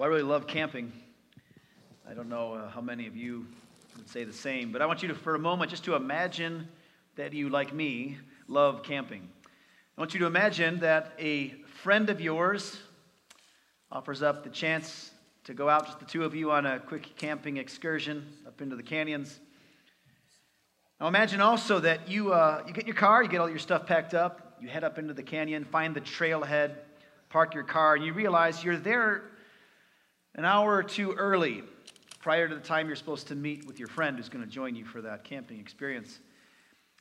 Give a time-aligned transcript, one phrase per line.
[0.00, 0.94] Well, I really love camping.
[2.08, 3.44] I don't know uh, how many of you
[3.98, 6.68] would say the same, but I want you to, for a moment, just to imagine
[7.16, 8.16] that you, like me,
[8.48, 9.28] love camping.
[9.98, 11.50] I want you to imagine that a
[11.82, 12.78] friend of yours
[13.92, 15.10] offers up the chance
[15.44, 18.76] to go out, just the two of you, on a quick camping excursion up into
[18.76, 19.38] the canyons.
[20.98, 23.58] Now imagine also that you, uh, you get in your car, you get all your
[23.58, 26.76] stuff packed up, you head up into the canyon, find the trailhead,
[27.28, 29.24] park your car, and you realize you're there
[30.40, 31.62] an hour or two early
[32.18, 34.74] prior to the time you're supposed to meet with your friend who's going to join
[34.74, 36.18] you for that camping experience.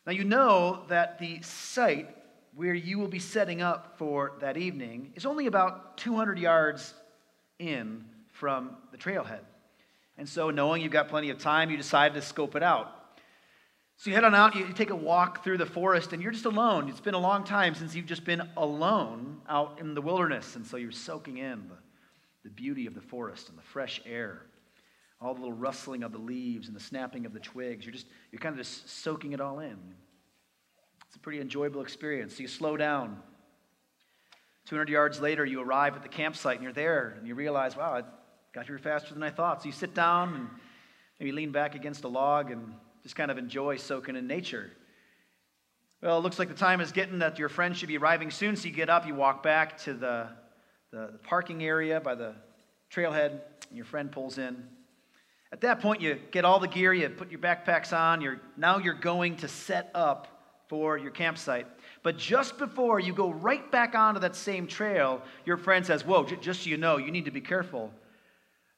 [0.05, 2.09] Now, you know that the site
[2.53, 6.93] where you will be setting up for that evening is only about 200 yards
[7.59, 9.39] in from the trailhead.
[10.17, 12.93] And so, knowing you've got plenty of time, you decide to scope it out.
[13.95, 16.43] So, you head on out, you take a walk through the forest, and you're just
[16.43, 16.89] alone.
[16.89, 20.57] It's been a long time since you've just been alone out in the wilderness.
[20.57, 21.77] And so, you're soaking in the
[22.43, 24.43] the beauty of the forest and the fresh air,
[25.21, 27.85] all the little rustling of the leaves and the snapping of the twigs.
[27.85, 29.77] You're just, you're kind of just soaking it all in.
[31.07, 32.35] It's a pretty enjoyable experience.
[32.35, 33.17] So you slow down.
[34.67, 37.95] 200 yards later, you arrive at the campsite and you're there and you realize, wow,
[37.95, 38.03] I
[38.53, 39.63] got here faster than I thought.
[39.63, 40.47] So you sit down and
[41.19, 44.71] maybe lean back against a log and just kind of enjoy soaking in nature.
[46.01, 48.55] Well, it looks like the time is getting that your friend should be arriving soon,
[48.55, 50.29] so you get up, you walk back to the
[50.91, 52.33] the, parking area by the
[52.91, 54.63] trailhead, and your friend pulls in.
[55.51, 58.77] At that point, you get all the gear, you put your backpacks on, you're, now
[58.77, 60.27] you're going to set up
[60.67, 61.65] for your campsite.
[62.03, 66.25] But just before you go right back onto that same trail, your friend says, Whoa,
[66.25, 67.91] j- just so you know, you need to be careful.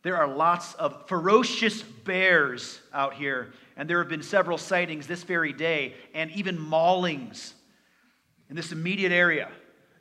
[0.04, 5.23] There are lots of ferocious bears out here, and there have been several sightings this
[5.23, 7.54] very day, and even maulings
[8.50, 9.50] in this immediate area.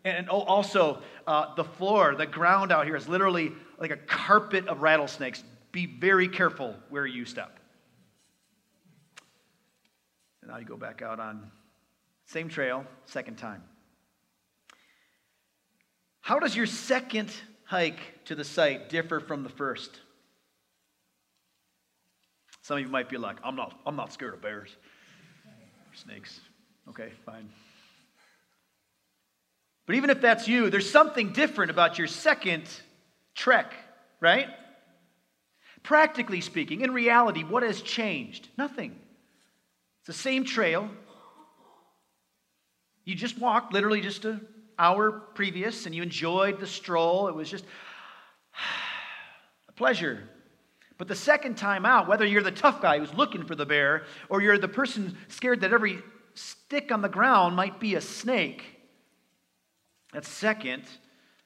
[0.05, 4.81] And also, uh, the floor, the ground out here is literally like a carpet of
[4.81, 5.45] rattlesnakes.
[5.73, 7.59] Be very careful where you step.
[10.41, 11.51] And now you go back out on
[12.25, 13.63] same trail, second time.
[16.21, 17.33] How does your second
[17.65, 20.01] hike to the site differ from the first?
[22.63, 24.71] Some of you might be like, I'm not, I'm not scared of bears.
[25.93, 26.41] Snakes.
[26.89, 27.49] Okay, fine.
[29.87, 32.65] But even if that's you, there's something different about your second
[33.35, 33.73] trek,
[34.21, 34.49] right?
[35.83, 38.49] Practically speaking, in reality, what has changed?
[38.57, 38.99] Nothing.
[40.01, 40.89] It's the same trail.
[43.05, 44.47] You just walked literally just an
[44.79, 47.29] hour previous and you enjoyed the stroll.
[47.29, 47.65] It was just
[49.69, 50.23] a pleasure.
[50.99, 54.05] But the second time out, whether you're the tough guy who's looking for the bear
[54.29, 56.03] or you're the person scared that every
[56.35, 58.80] stick on the ground might be a snake,
[60.13, 60.83] that second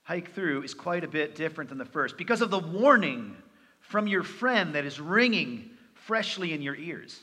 [0.02, 3.36] hike through is quite a bit different than the first because of the warning
[3.80, 7.20] from your friend that is ringing freshly in your ears.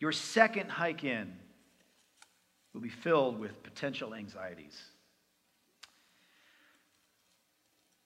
[0.00, 1.32] Your second hike in
[2.72, 4.78] will be filled with potential anxieties.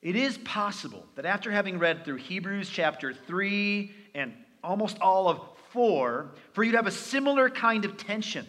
[0.01, 5.41] It is possible that after having read through Hebrews chapter 3 and almost all of
[5.73, 8.47] 4, for you to have a similar kind of tension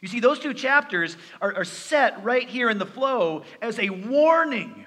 [0.00, 3.90] you see, those two chapters are, are set right here in the flow as a
[3.90, 4.84] warning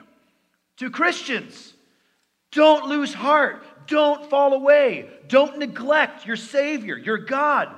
[0.77, 1.73] to Christians.
[2.51, 3.63] Don't lose heart.
[3.88, 5.09] Don't fall away.
[5.27, 7.69] Don't neglect your Savior, your God.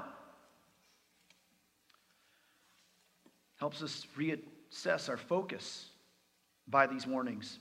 [3.55, 5.88] Helps us reassess our focus
[6.67, 7.57] by these warnings.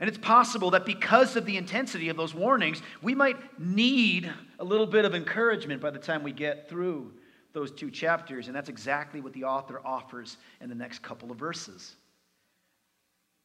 [0.00, 4.64] And it's possible that because of the intensity of those warnings, we might need a
[4.64, 7.12] little bit of encouragement by the time we get through
[7.52, 11.38] those two chapters, and that's exactly what the author offers in the next couple of
[11.38, 11.94] verses.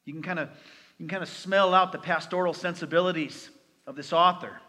[0.06, 0.50] You can kind of
[0.98, 3.50] you can kind of smell out the pastoral sensibilities
[3.86, 4.60] of this author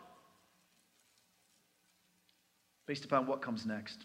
[2.87, 4.05] based upon what comes next.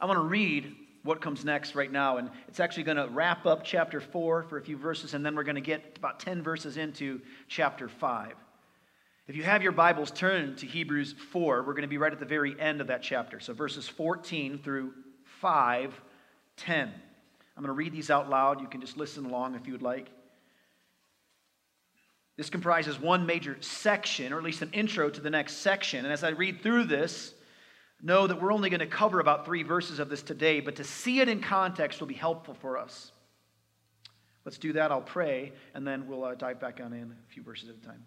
[0.00, 3.46] I want to read what comes next right now, and it's actually going to wrap
[3.46, 6.42] up chapter 4 for a few verses, and then we're going to get about 10
[6.42, 8.34] verses into chapter 5.
[9.28, 11.62] If you have your Bibles, turn to Hebrews 4.
[11.62, 13.40] We're going to be right at the very end of that chapter.
[13.40, 14.94] So verses 14 through
[15.42, 16.00] 5,
[16.56, 16.88] 10.
[16.88, 18.62] I'm going to read these out loud.
[18.62, 20.08] You can just listen along if you would like.
[22.38, 26.06] This comprises one major section, or at least an intro to the next section.
[26.06, 27.34] And as I read through this,
[28.00, 30.84] know that we're only going to cover about three verses of this today, but to
[30.84, 33.12] see it in context will be helpful for us.
[34.46, 34.90] Let's do that.
[34.90, 37.86] I'll pray, and then we'll uh, dive back on in a few verses at a
[37.86, 38.06] time.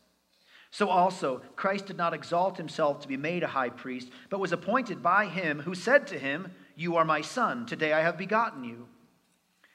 [0.71, 4.53] So also, Christ did not exalt himself to be made a high priest, but was
[4.53, 8.63] appointed by him who said to him, You are my son, today I have begotten
[8.63, 8.87] you.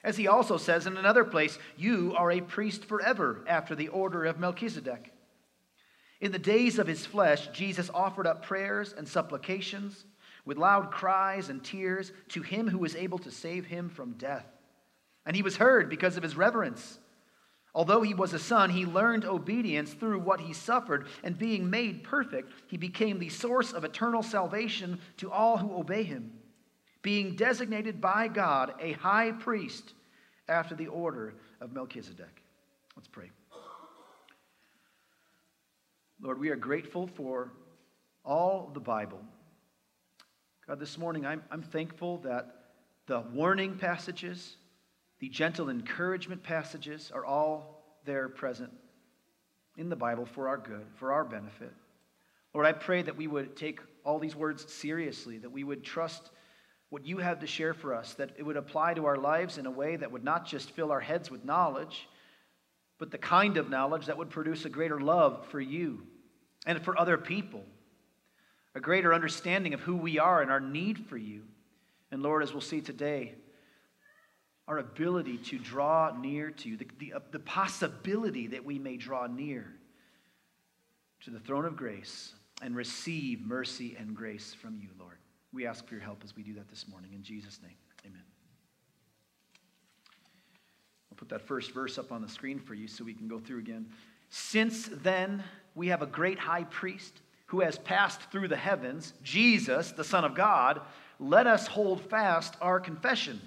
[0.02, 4.24] As he also says in another place, You are a priest forever after the order
[4.24, 5.12] of Melchizedek.
[6.20, 10.06] In the days of his flesh, Jesus offered up prayers and supplications
[10.46, 14.46] with loud cries and tears to him who was able to save him from death.
[15.26, 16.98] And he was heard because of his reverence.
[17.76, 22.02] Although he was a son, he learned obedience through what he suffered, and being made
[22.02, 26.32] perfect, he became the source of eternal salvation to all who obey him
[27.06, 29.94] being designated by God a high priest
[30.48, 32.42] after the order of Melchizedek.
[32.96, 33.30] Let's pray.
[36.20, 37.52] Lord, we are grateful for
[38.24, 39.20] all the Bible.
[40.66, 42.72] God, this morning I'm, I'm thankful that
[43.06, 44.56] the warning passages,
[45.18, 48.72] the gentle encouragement passages are all there present
[49.76, 51.72] in the Bible for our good, for our benefit.
[52.54, 56.30] Lord, I pray that we would take all these words seriously, that we would trust
[56.88, 59.66] what you have to share for us, that it would apply to our lives in
[59.66, 62.08] a way that would not just fill our heads with knowledge,
[62.98, 66.06] but the kind of knowledge that would produce a greater love for you
[66.64, 67.64] and for other people,
[68.74, 71.42] a greater understanding of who we are and our need for you.
[72.10, 73.34] And Lord, as we'll see today,
[74.68, 78.96] our ability to draw near to you, the, the, uh, the possibility that we may
[78.96, 79.66] draw near
[81.22, 85.18] to the throne of grace and receive mercy and grace from you, Lord.
[85.52, 87.12] We ask for your help as we do that this morning.
[87.14, 88.22] In Jesus' name, amen.
[91.10, 93.38] I'll put that first verse up on the screen for you so we can go
[93.38, 93.86] through again.
[94.28, 99.92] Since then, we have a great high priest who has passed through the heavens, Jesus,
[99.92, 100.80] the Son of God.
[101.20, 103.40] Let us hold fast our confession.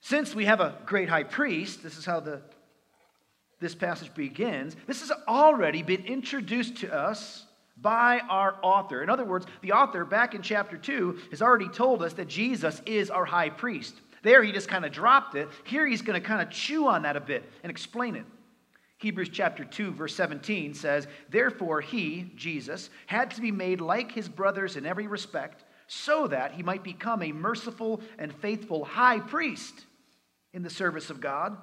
[0.00, 2.40] Since we have a great high priest, this is how the,
[3.60, 4.76] this passage begins.
[4.86, 7.44] This has already been introduced to us
[7.80, 9.02] by our author.
[9.02, 12.82] In other words, the author, back in chapter 2, has already told us that Jesus
[12.86, 13.94] is our high priest.
[14.22, 15.48] There, he just kind of dropped it.
[15.64, 18.24] Here, he's going to kind of chew on that a bit and explain it.
[18.98, 24.28] Hebrews chapter 2, verse 17 says, Therefore, he, Jesus, had to be made like his
[24.28, 29.84] brothers in every respect, so that he might become a merciful and faithful high priest
[30.52, 31.56] in the service of God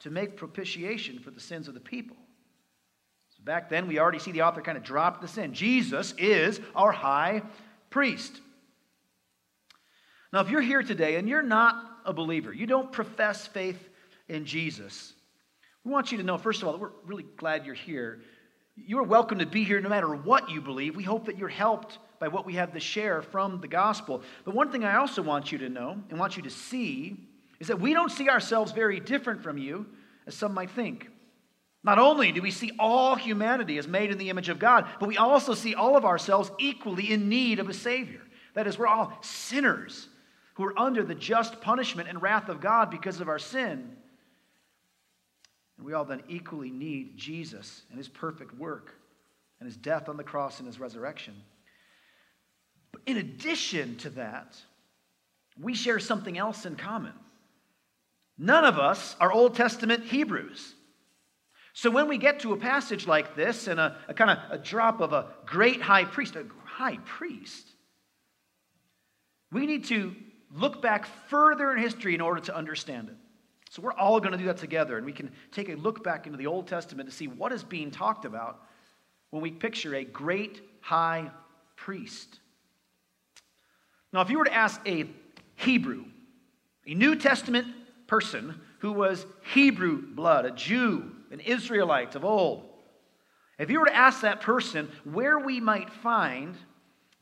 [0.00, 2.16] to make propitiation for the sins of the people.
[3.36, 5.54] So Back then, we already see the author kind of drop this in.
[5.54, 7.42] Jesus is our high
[7.90, 8.40] priest.
[10.32, 13.88] Now, if you're here today and you're not a believer, you don't profess faith
[14.28, 15.12] in Jesus,
[15.84, 18.20] we want you to know, first of all, that we're really glad you're here.
[18.76, 20.96] You're welcome to be here no matter what you believe.
[20.96, 24.22] We hope that you're helped by what we have to share from the gospel.
[24.44, 27.28] But one thing I also want you to know and want you to see
[27.62, 29.86] is that we don't see ourselves very different from you,
[30.26, 31.08] as some might think.
[31.84, 35.08] Not only do we see all humanity as made in the image of God, but
[35.08, 38.20] we also see all of ourselves equally in need of a Savior.
[38.54, 40.08] That is, we're all sinners
[40.54, 43.96] who are under the just punishment and wrath of God because of our sin.
[45.78, 48.92] And we all then equally need Jesus and his perfect work
[49.60, 51.40] and his death on the cross and his resurrection.
[52.90, 54.56] But in addition to that,
[55.60, 57.12] we share something else in common.
[58.38, 60.74] None of us are Old Testament Hebrews.
[61.74, 64.58] So when we get to a passage like this and a, a kind of a
[64.58, 67.66] drop of a great high priest, a high priest,
[69.50, 70.14] we need to
[70.54, 73.16] look back further in history in order to understand it.
[73.70, 76.26] So we're all going to do that together, and we can take a look back
[76.26, 78.60] into the Old Testament to see what is being talked about
[79.30, 81.30] when we picture a great high
[81.76, 82.38] priest.
[84.12, 85.06] Now, if you were to ask a
[85.56, 86.04] Hebrew,
[86.86, 87.66] a New Testament
[88.12, 92.68] person who was Hebrew blood, a Jew, an Israelite of old,
[93.58, 96.54] if you were to ask that person where we might find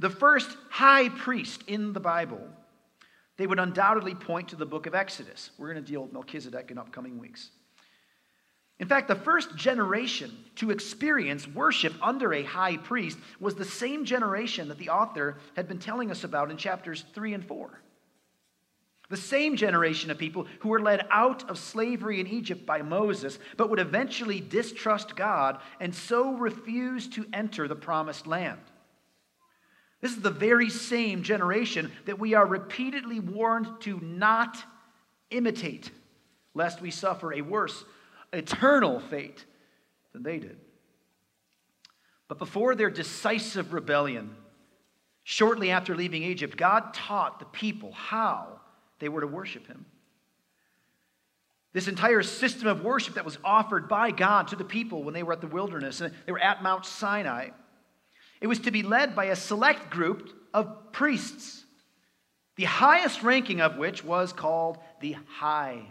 [0.01, 2.41] the first high priest in the Bible,
[3.37, 5.51] they would undoubtedly point to the book of Exodus.
[5.59, 7.51] We're going to deal with Melchizedek in upcoming weeks.
[8.81, 14.05] In fact, the first generation to experience worship under a high priest was the same
[14.05, 17.81] generation that the author had been telling us about in chapters 3 and 4.
[19.11, 23.41] The same generation of people who were led out of slavery in Egypt by Moses,
[23.57, 28.61] but would eventually distrust God and so refuse to enter the promised land.
[30.01, 34.57] This is the very same generation that we are repeatedly warned to not
[35.31, 35.91] imitate,
[36.55, 37.85] lest we suffer a worse
[38.33, 39.45] eternal fate
[40.13, 40.57] than they did.
[42.29, 44.37] But before their decisive rebellion,
[45.25, 48.61] shortly after leaving Egypt, God taught the people how
[49.01, 49.85] they were to worship Him.
[51.73, 55.23] This entire system of worship that was offered by God to the people when they
[55.23, 57.51] were at the wilderness and they were at Mount Sinai,
[58.41, 61.65] it was to be led by a select group of priests,
[62.57, 65.83] the highest ranking of which was called the high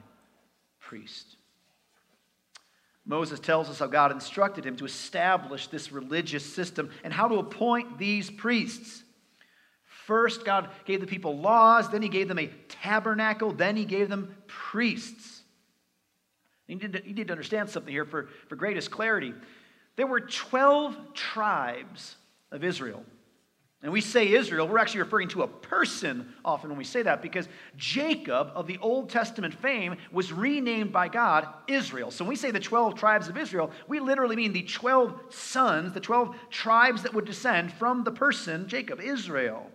[0.79, 1.37] priest.
[3.05, 7.35] Moses tells us how God instructed him to establish this religious system and how to
[7.35, 9.03] appoint these priests.
[10.09, 14.09] First, God gave the people laws, then he gave them a tabernacle, then he gave
[14.09, 15.43] them priests.
[16.65, 19.35] You need to, you need to understand something here for, for greatest clarity.
[19.97, 22.15] There were 12 tribes
[22.51, 23.03] of Israel.
[23.83, 27.21] And we say Israel, we're actually referring to a person often when we say that
[27.21, 27.47] because
[27.77, 32.09] Jacob of the Old Testament fame was renamed by God Israel.
[32.09, 35.93] So when we say the 12 tribes of Israel, we literally mean the 12 sons,
[35.93, 39.69] the 12 tribes that would descend from the person Jacob, Israel.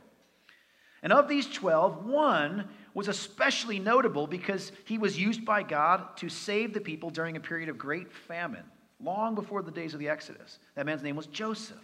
[1.04, 6.28] And of these 12, one was especially notable because he was used by God to
[6.28, 8.64] save the people during a period of great famine,
[9.00, 10.58] long before the days of the Exodus.
[10.74, 11.76] That man's name was Joseph.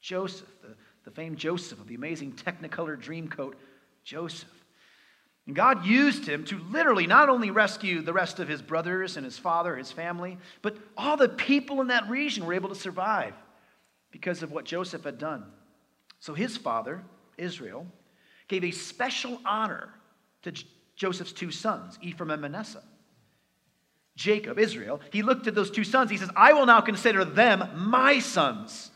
[0.00, 0.74] Joseph, the
[1.06, 3.54] the famed Joseph of the amazing Technicolor Dreamcoat,
[4.04, 4.50] Joseph.
[5.46, 9.24] And God used him to literally not only rescue the rest of his brothers and
[9.24, 13.34] his father, his family, but all the people in that region were able to survive
[14.10, 15.44] because of what Joseph had done.
[16.18, 17.04] So his father,
[17.38, 17.86] Israel,
[18.48, 19.88] gave a special honor
[20.42, 20.52] to
[20.94, 22.82] Joseph's two sons, Ephraim and Manasseh.
[24.16, 26.10] Jacob, Israel, he looked at those two sons.
[26.10, 28.90] He says, I will now consider them my sons.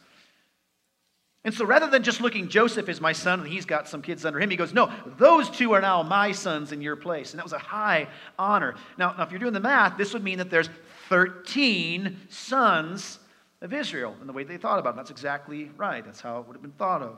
[1.44, 4.26] And so rather than just looking, Joseph is my son and he's got some kids
[4.26, 7.32] under him, he goes, No, those two are now my sons in your place.
[7.32, 8.74] And that was a high honor.
[8.98, 10.68] Now, now if you're doing the math, this would mean that there's
[11.08, 13.18] 13 sons
[13.62, 14.96] of Israel in the way they thought about it.
[14.96, 16.04] That's exactly right.
[16.04, 17.16] That's how it would have been thought of.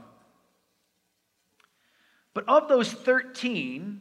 [2.35, 4.01] But of those 13,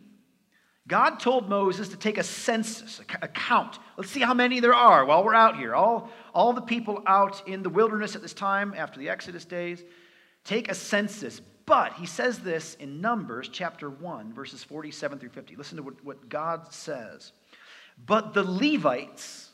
[0.87, 3.79] God told Moses to take a census, a count.
[3.97, 5.75] Let's see how many there are while we're out here.
[5.75, 9.83] All, all the people out in the wilderness at this time after the Exodus days.
[10.43, 11.39] Take a census.
[11.65, 15.55] But he says this in Numbers chapter 1, verses 47 through 50.
[15.55, 17.31] Listen to what, what God says.
[18.03, 19.50] But the Levites,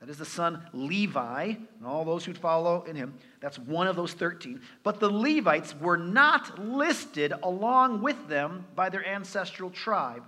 [0.00, 3.96] that is the son Levi, and all those who follow in him, that's one of
[3.96, 4.60] those 13.
[4.82, 10.22] But the Levites were not listed along with them by their ancestral tribe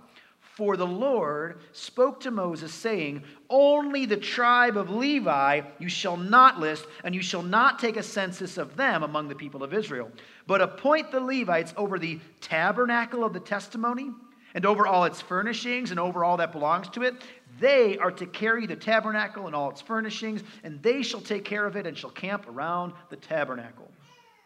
[0.59, 6.59] for the Lord spoke to Moses, saying, Only the tribe of Levi you shall not
[6.59, 10.11] list, and you shall not take a census of them among the people of Israel,
[10.47, 14.11] but appoint the Levites over the tabernacle of the testimony,
[14.53, 17.13] and over all its furnishings, and over all that belongs to it.
[17.59, 21.65] They are to carry the tabernacle and all its furnishings, and they shall take care
[21.65, 23.91] of it and shall camp around the tabernacle.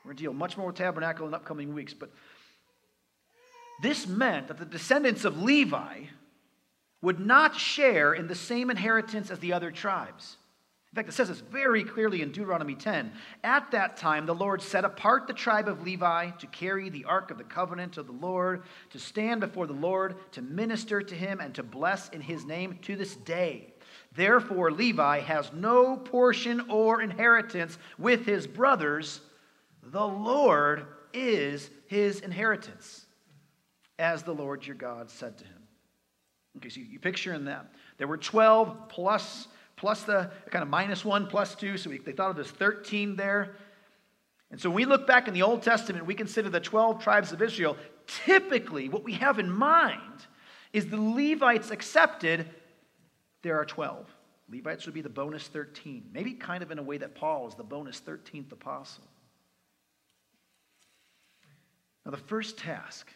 [0.03, 2.11] We're going to deal much more with tabernacle in upcoming weeks, but
[3.81, 6.03] this meant that the descendants of Levi
[7.01, 10.37] would not share in the same inheritance as the other tribes.
[10.93, 13.11] In fact, it says this very clearly in Deuteronomy 10.
[13.43, 17.31] At that time, the Lord set apart the tribe of Levi to carry the ark
[17.31, 21.39] of the covenant of the Lord, to stand before the Lord, to minister to him,
[21.39, 23.73] and to bless in his name to this day.
[24.13, 29.21] Therefore, Levi has no portion or inheritance with his brothers.
[29.81, 33.07] The Lord is his inheritance
[33.97, 35.63] as the Lord your God said to him.
[36.57, 37.73] Okay, so you picture in that.
[37.97, 39.47] There were 12 plus,
[39.83, 43.17] plus the kind of minus 1 plus 2, so we, they thought of this 13
[43.17, 43.57] there.
[44.49, 47.33] And so when we look back in the Old Testament, we consider the 12 tribes
[47.33, 47.75] of Israel.
[48.07, 50.25] Typically, what we have in mind
[50.71, 52.49] is the Levites accepted,
[53.41, 54.07] there are 12.
[54.49, 56.11] Levites would be the bonus 13.
[56.13, 59.03] Maybe kind of in a way that Paul is the bonus 13th apostle.
[62.05, 63.09] Now, the first task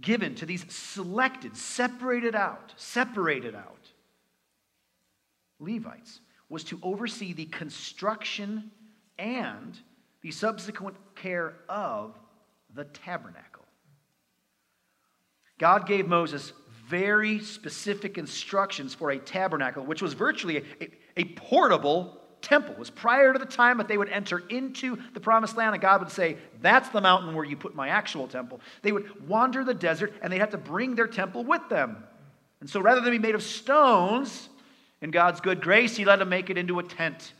[0.00, 3.91] given to these selected, separated out, separated out
[5.62, 8.70] Levites was to oversee the construction
[9.18, 9.78] and
[10.20, 12.18] the subsequent care of
[12.74, 13.64] the tabernacle.
[15.58, 16.52] God gave Moses
[16.88, 22.72] very specific instructions for a tabernacle, which was virtually a, a, a portable temple.
[22.72, 25.80] It was prior to the time that they would enter into the promised land, and
[25.80, 28.60] God would say, That's the mountain where you put my actual temple.
[28.82, 32.04] They would wander the desert, and they'd have to bring their temple with them.
[32.60, 34.48] And so rather than be made of stones,
[35.02, 37.34] in God's good grace, He let them make it into a tent.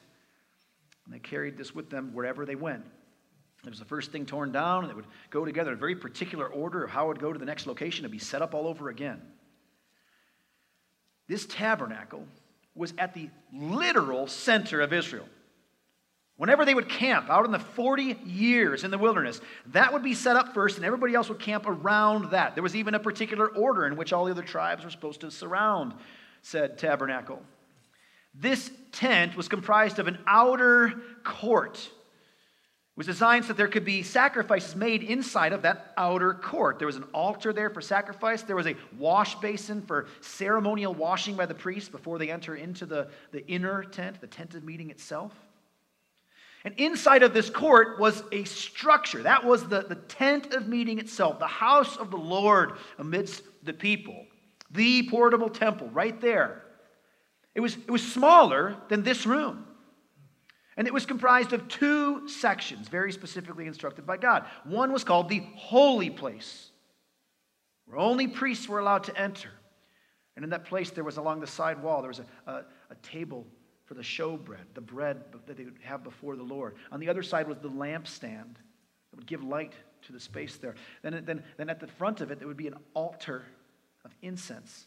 [1.06, 2.84] And they carried this with them wherever they went.
[3.64, 5.94] It was the first thing torn down, and it would go together in a very
[5.94, 8.54] particular order of how it would go to the next location and be set up
[8.54, 9.22] all over again.
[11.28, 12.26] This tabernacle
[12.74, 15.28] was at the literal center of Israel.
[16.36, 20.14] Whenever they would camp out in the 40 years in the wilderness, that would be
[20.14, 22.56] set up first, and everybody else would camp around that.
[22.56, 25.30] There was even a particular order in which all the other tribes were supposed to
[25.30, 25.94] surround
[26.42, 27.42] said tabernacle.
[28.34, 30.92] This tent was comprised of an outer
[31.24, 31.76] court.
[31.76, 36.78] It was designed so that there could be sacrifices made inside of that outer court.
[36.78, 38.42] There was an altar there for sacrifice.
[38.42, 42.84] There was a wash basin for ceremonial washing by the priests before they enter into
[42.84, 45.32] the, the inner tent, the tent of meeting itself.
[46.64, 49.22] And inside of this court was a structure.
[49.22, 53.72] That was the, the tent of meeting itself, the house of the Lord amidst the
[53.72, 54.26] people,
[54.72, 56.62] the portable temple right there.
[57.54, 59.66] It was, it was smaller than this room.
[60.76, 64.46] And it was comprised of two sections, very specifically instructed by God.
[64.64, 66.70] One was called the holy place,
[67.84, 69.50] where only priests were allowed to enter.
[70.34, 72.94] And in that place, there was along the side wall, there was a, a, a
[73.02, 73.46] table
[73.84, 76.76] for the showbread, the bread that they would have before the Lord.
[76.90, 79.74] On the other side was the lampstand that would give light
[80.06, 80.74] to the space there.
[81.02, 83.44] Then, then, then at the front of it, there would be an altar
[84.04, 84.86] of incense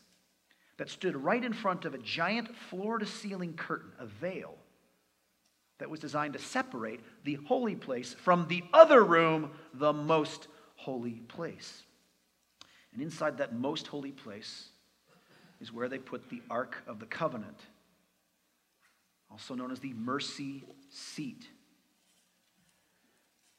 [0.78, 4.56] that stood right in front of a giant floor to ceiling curtain, a veil
[5.80, 11.22] that was designed to separate the holy place from the other room, the most holy
[11.28, 11.84] place.
[12.94, 14.70] And inside that most holy place
[15.60, 17.60] is where they put the Ark of the Covenant,
[19.32, 21.48] also known as the mercy seat.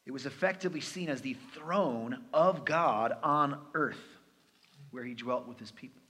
[0.07, 4.16] It was effectively seen as the throne of God on earth,
[4.97, 6.01] where he dwelt with his people.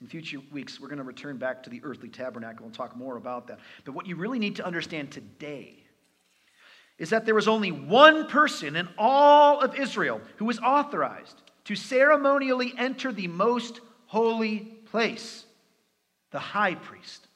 [0.00, 3.16] In future weeks, we're going to return back to the earthly tabernacle and talk more
[3.16, 3.58] about that.
[3.84, 5.82] But what you really need to understand today
[6.98, 11.74] is that there was only one person in all of Israel who was authorized to
[11.74, 15.44] ceremonially enter the most holy place
[16.30, 17.26] the high priest.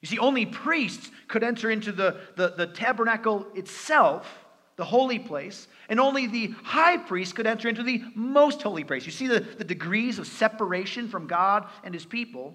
[0.00, 4.42] You see, only priests could enter into the, the, the tabernacle itself
[4.76, 9.04] the holy place, and only the high priest could enter into the most holy place.
[9.04, 12.54] You see the, the degrees of separation from God and his people.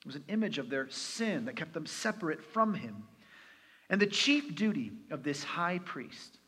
[0.00, 3.04] It was an image of their sin that kept them separate from him.
[3.88, 6.38] And the chief duty of this high priest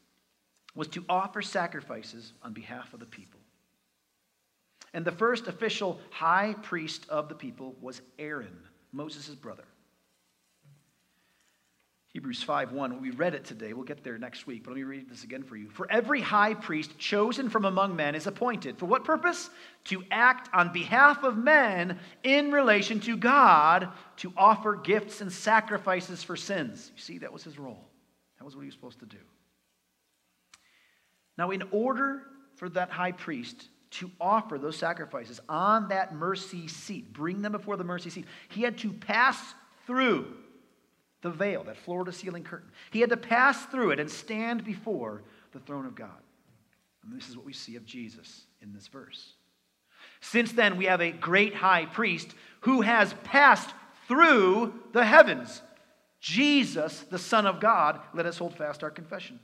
[0.75, 3.39] was to offer sacrifices on behalf of the people.
[4.95, 8.59] And the first official high priest of the people was Aaron,
[8.91, 9.69] Moses' brother.
[12.13, 13.01] Hebrews 5:1.
[13.01, 13.73] We read it today.
[13.73, 15.71] We'll get there next week, but let me read this again for you.
[15.71, 18.79] For every high priest chosen from among men is appointed.
[18.79, 19.49] For what purpose?
[19.85, 26.23] To act on behalf of men in relation to God, to offer gifts and sacrifices
[26.23, 26.93] for sins.
[26.95, 27.89] You see, that was his role.
[28.39, 29.19] That was what he was supposed to do.
[31.39, 32.25] Now, in order
[32.57, 37.79] for that high priest to offer those sacrifices on that mercy seat, bring them before
[37.79, 39.55] the mercy seat, he had to pass
[39.87, 40.37] through
[41.23, 42.71] the veil, that floor to ceiling curtain.
[42.91, 46.11] He had to pass through it and stand before the throne of God.
[47.05, 49.33] And this is what we see of Jesus in this verse.
[50.21, 52.29] Since then, we have a great high priest
[52.61, 53.71] who has passed
[54.07, 55.63] through the heavens.
[56.21, 59.41] Jesus, the Son of God, let us hold fast our confession.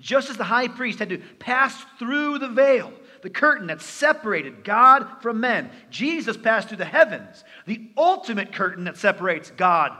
[0.00, 2.92] Just as the high priest had to pass through the veil,
[3.22, 8.84] the curtain that separated God from men, Jesus passed through the heavens, the ultimate curtain
[8.84, 9.96] that separates God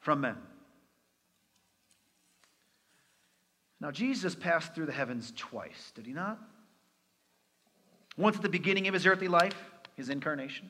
[0.00, 0.36] from men.
[3.80, 6.38] Now, Jesus passed through the heavens twice, did he not?
[8.16, 9.54] Once at the beginning of his earthly life,
[9.96, 10.68] his incarnation.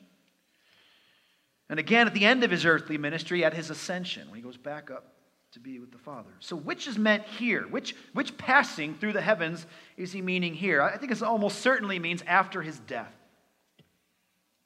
[1.69, 4.57] And again at the end of his earthly ministry at his ascension, when he goes
[4.57, 5.13] back up
[5.53, 6.29] to be with the Father.
[6.39, 7.63] So, which is meant here?
[7.63, 9.65] Which, which passing through the heavens
[9.97, 10.81] is he meaning here?
[10.81, 13.13] I think it almost certainly means after his death.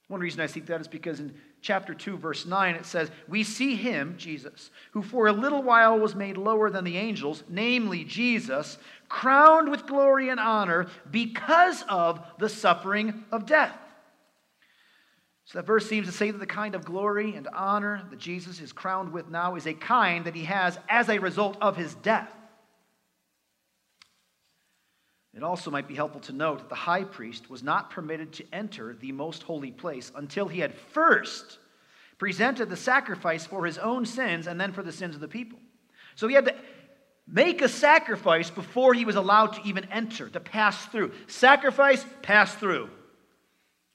[0.10, 3.44] One reason I think that is because in chapter 2, verse 9, it says, We
[3.44, 8.04] see him, Jesus, who for a little while was made lower than the angels, namely
[8.04, 8.78] Jesus,
[9.10, 13.76] crowned with glory and honor because of the suffering of death.
[15.46, 18.60] So that verse seems to say that the kind of glory and honor that Jesus
[18.60, 21.96] is crowned with now is a kind that he has as a result of his
[21.96, 22.34] death.
[25.36, 28.46] It also might be helpful to note that the high priest was not permitted to
[28.54, 31.58] enter the most holy place until he had first
[32.20, 35.60] presented the sacrifice for his own sins and then for the sins of the people.
[36.16, 36.56] So he had to
[37.28, 41.12] make a sacrifice before he was allowed to even enter, to pass through.
[41.26, 42.90] Sacrifice, pass through.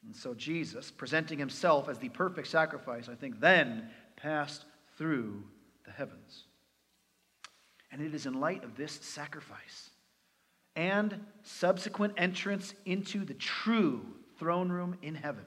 [0.04, 4.64] And so Jesus, presenting himself as the perfect sacrifice, I think then passed
[4.96, 5.44] through
[5.84, 6.44] the heavens.
[7.92, 9.90] And it is in light of this sacrifice
[10.76, 14.04] and subsequent entrance into the true
[14.38, 15.44] throne room in heaven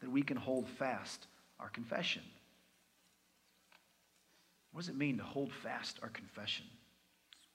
[0.00, 1.26] that we can hold fast
[1.58, 2.22] our confession.
[4.72, 6.66] What does it mean to hold fast our confession?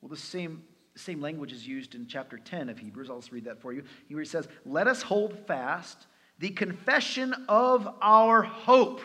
[0.02, 0.64] Well, the same,
[0.96, 3.10] same language is used in chapter 10 of Hebrews.
[3.10, 3.84] I'll just read that for you.
[4.10, 6.08] He says, Let us hold fast
[6.40, 9.02] the confession of our hope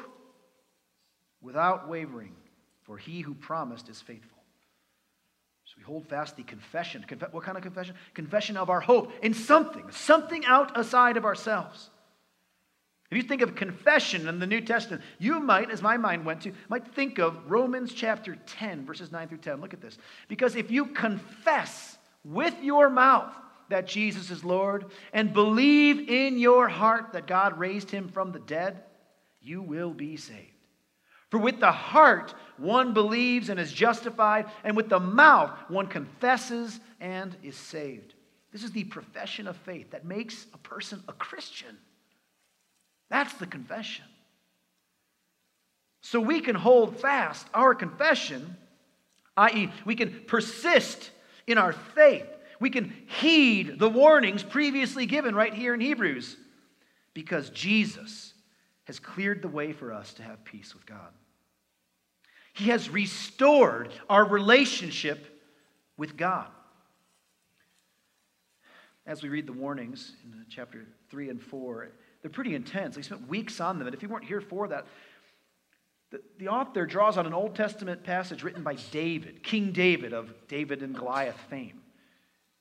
[1.43, 2.35] without wavering,
[2.83, 4.36] for he who promised is faithful.
[5.87, 7.05] Hold fast the confession.
[7.07, 7.95] Conf- what kind of confession?
[8.13, 11.91] Confession of our hope in something, something outside of ourselves.
[13.09, 16.41] If you think of confession in the New Testament, you might, as my mind went
[16.43, 19.61] to, might think of Romans chapter 10, verses 9 through 10.
[19.61, 19.97] Look at this.
[20.27, 23.33] Because if you confess with your mouth
[23.69, 28.41] that Jesus is Lord and believe in your heart that God raised him from the
[28.41, 28.83] dead,
[29.41, 30.51] you will be saved.
[31.31, 36.81] For with the heart one believes and is justified, and with the mouth one confesses
[37.01, 38.15] and is saved.
[38.53, 41.77] This is the profession of faith that makes a person a Christian.
[43.11, 44.05] That's the confession.
[46.01, 48.57] So we can hold fast our confession,
[49.37, 51.11] i.e., we can persist
[51.47, 52.27] in our faith.
[52.61, 56.37] We can heed the warnings previously given right here in Hebrews
[57.13, 58.33] because Jesus
[58.85, 61.13] has cleared the way for us to have peace with God.
[62.57, 65.43] He has restored our relationship
[65.99, 66.49] with God.
[69.07, 71.89] As we read the warnings in chapter 3 and 4,
[72.23, 72.97] they're pretty intense.
[72.97, 73.87] They spent weeks on them.
[73.87, 74.87] And if you weren't here for that,
[76.11, 80.33] the, the author draws on an Old Testament passage written by David, King David of
[80.49, 81.83] David and Goliath fame.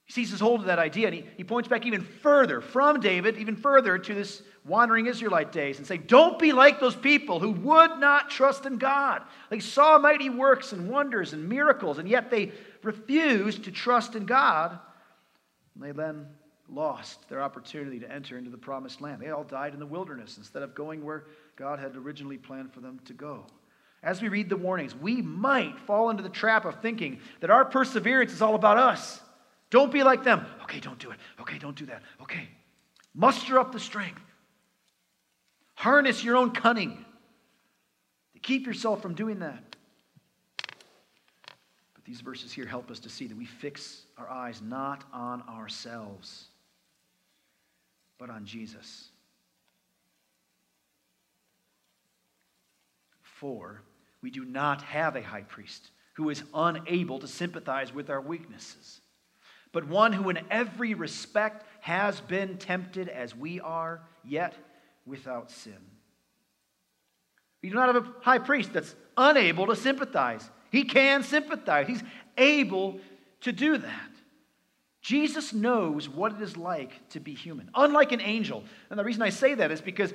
[0.06, 3.38] He seizes hold of that idea and he, he points back even further from David,
[3.38, 7.52] even further to this wandering Israelite days and say, Don't be like those people who
[7.52, 9.22] would not trust in God.
[9.50, 12.52] They saw mighty works and wonders and miracles, and yet they
[12.84, 14.78] refused to trust in God.
[15.74, 16.28] And they then
[16.68, 19.22] lost their opportunity to enter into the promised land.
[19.22, 22.80] They all died in the wilderness instead of going where God had originally planned for
[22.80, 23.46] them to go.
[24.02, 27.66] As we read the warnings, we might fall into the trap of thinking that our
[27.66, 29.20] perseverance is all about us.
[29.70, 30.46] Don't be like them.
[30.64, 31.20] Okay, don't do it.
[31.40, 32.04] Okay, don't do that.
[32.22, 32.48] Okay.
[33.14, 34.22] Muster up the strength.
[35.76, 37.04] Harness your own cunning
[38.34, 39.76] to keep yourself from doing that.
[41.94, 45.42] But these verses here help us to see that we fix our eyes not on
[45.50, 46.48] ourselves
[48.18, 49.10] but on Jesus.
[53.22, 53.82] For
[54.22, 59.02] we do not have a high priest who is unable to sympathize with our weaknesses,
[59.76, 64.56] but one who in every respect has been tempted as we are, yet
[65.06, 65.76] without sin.
[67.62, 70.50] We do not have a high priest that's unable to sympathize.
[70.72, 72.04] He can sympathize, he's
[72.38, 73.02] able
[73.42, 74.12] to do that.
[75.02, 78.64] Jesus knows what it is like to be human, unlike an angel.
[78.90, 80.14] And the reason I say that is because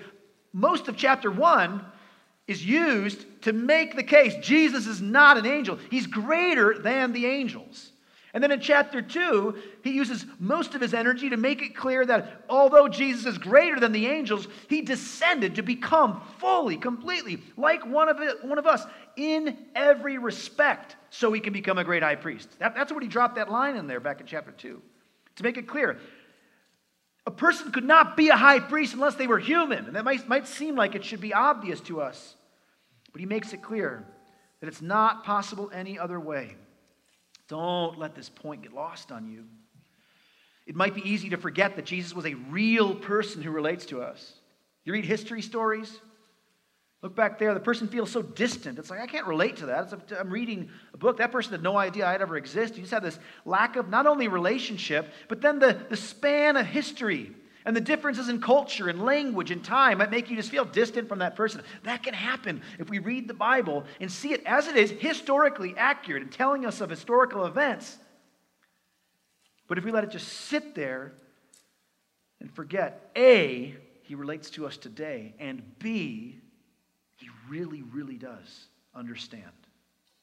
[0.54, 1.84] most of chapter one
[2.46, 7.26] is used to make the case Jesus is not an angel, he's greater than the
[7.26, 7.89] angels.
[8.32, 12.06] And then in chapter 2, he uses most of his energy to make it clear
[12.06, 17.84] that although Jesus is greater than the angels, he descended to become fully, completely like
[17.84, 18.84] one of, it, one of us
[19.16, 22.48] in every respect so he can become a great high priest.
[22.60, 24.80] That, that's what he dropped that line in there back in chapter 2.
[25.36, 25.98] To make it clear,
[27.26, 29.86] a person could not be a high priest unless they were human.
[29.86, 32.36] And that might, might seem like it should be obvious to us.
[33.10, 34.06] But he makes it clear
[34.60, 36.56] that it's not possible any other way.
[37.50, 39.44] Don't let this point get lost on you.
[40.66, 44.00] It might be easy to forget that Jesus was a real person who relates to
[44.00, 44.34] us.
[44.84, 45.98] You read history stories,
[47.02, 48.78] Look back there, the person feels so distant.
[48.78, 49.90] It's like, I can't relate to that.
[50.18, 51.16] I'm reading a book.
[51.16, 52.76] That person had no idea I'd ever exist.
[52.76, 56.66] You just have this lack of not only relationship, but then the, the span of
[56.66, 57.34] history
[57.64, 61.08] and the differences in culture and language and time might make you just feel distant
[61.08, 61.62] from that person.
[61.84, 65.74] That can happen if we read the Bible and see it as it is, historically
[65.76, 67.98] accurate and telling us of historical events.
[69.68, 71.12] But if we let it just sit there
[72.40, 76.40] and forget, A, he relates to us today, and B,
[77.16, 79.44] he really, really does understand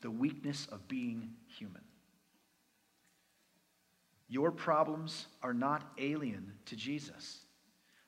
[0.01, 1.81] the weakness of being human.
[4.29, 7.39] Your problems are not alien to Jesus.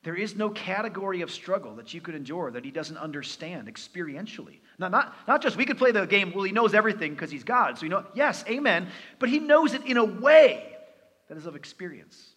[0.04, 4.60] There is no category of struggle that you could endure that he doesn't understand experientially.
[4.78, 7.44] Not, not, not just we could play the game, well, he knows everything because he's
[7.44, 7.78] God.
[7.78, 8.88] So you know, yes, amen.
[9.20, 10.78] But he knows it in a way
[11.28, 12.34] that is of experience.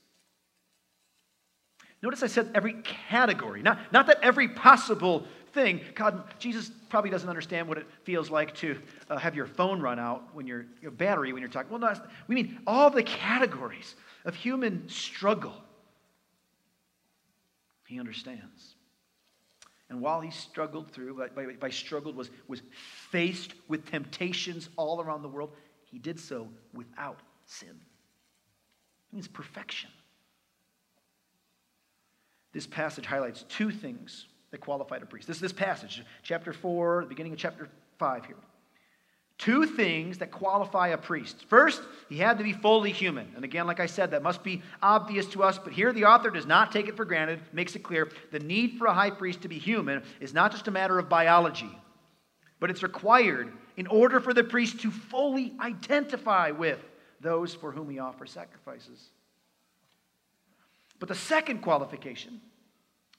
[2.02, 5.80] Notice I said every category, not, not that every possible thing.
[5.94, 9.98] God, Jesus probably doesn't understand what it feels like to uh, have your phone run
[9.98, 11.70] out when your, your battery when you're talking.
[11.70, 11.94] Well, no,
[12.26, 15.54] we mean all the categories of human struggle
[17.86, 18.74] he understands.
[19.90, 22.62] And while he struggled through, by, by, struggled was, was
[23.10, 25.50] faced with temptations all around the world,
[25.84, 27.68] he did so without sin.
[27.68, 29.90] It means perfection.
[32.52, 35.26] This passage highlights two things that qualified a priest.
[35.26, 38.36] This, is this passage, chapter 4, the beginning of chapter 5 here.
[39.38, 41.46] Two things that qualify a priest.
[41.48, 43.32] First, he had to be fully human.
[43.34, 46.30] And again, like I said, that must be obvious to us, but here the author
[46.30, 48.10] does not take it for granted, makes it clear.
[48.30, 51.08] The need for a high priest to be human is not just a matter of
[51.08, 51.70] biology,
[52.60, 56.78] but it's required in order for the priest to fully identify with
[57.20, 59.08] those for whom he offers sacrifices.
[61.00, 62.40] But the second qualification